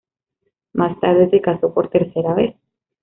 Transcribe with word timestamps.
Más 0.73 0.99
tarde 0.99 1.29
se 1.29 1.41
casó 1.41 1.75
por 1.75 1.89
tercera 1.91 2.33
vez. 2.33 2.55